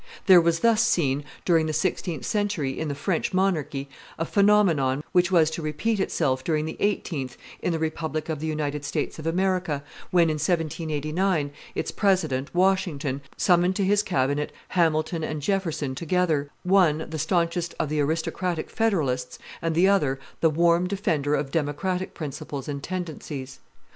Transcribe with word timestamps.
There 0.25 0.41
was 0.41 0.61
thus 0.61 0.81
seen, 0.83 1.23
during 1.45 1.67
the 1.67 1.73
sixteenth 1.73 2.25
century, 2.25 2.79
in 2.79 2.87
the 2.87 2.95
French 2.95 3.35
monarchy, 3.35 3.87
a 4.17 4.25
phenomenon 4.25 5.03
which 5.11 5.29
was 5.31 5.51
to 5.51 5.61
repeat 5.61 5.99
itself 5.99 6.43
during 6.43 6.65
the 6.65 6.75
eighteenth 6.79 7.37
in 7.61 7.71
the 7.71 7.77
republic 7.77 8.27
of 8.27 8.39
the 8.39 8.47
United 8.47 8.83
States 8.83 9.19
of 9.19 9.27
America, 9.27 9.83
when, 10.09 10.23
in 10.23 10.37
1789, 10.39 11.51
its 11.75 11.91
president, 11.91 12.49
Washington, 12.55 13.21
summoned 13.37 13.75
to 13.75 13.85
his 13.85 14.01
cabinet 14.01 14.51
Hamilton 14.69 15.23
and 15.23 15.39
Jefferson 15.39 15.93
together, 15.93 16.49
one 16.63 17.07
the 17.07 17.19
stanchest 17.19 17.75
of 17.79 17.89
the 17.89 17.99
aristocratic 18.01 18.71
federalists 18.71 19.37
and 19.61 19.75
the 19.75 19.87
other 19.87 20.19
the 20.39 20.49
warm 20.49 20.87
defender 20.87 21.35
of 21.35 21.51
democratic 21.51 22.15
principles 22.15 22.67
and 22.67 22.81
tendencies. 22.81 23.59